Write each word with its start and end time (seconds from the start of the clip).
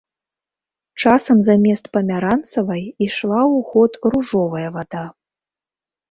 Часам 1.01 1.37
замест 1.47 1.85
памяранцавай 1.97 2.81
ішла 3.07 3.37
ў 3.41 3.67
ход 3.73 3.91
ружовая 4.15 4.67
вада. 4.79 5.03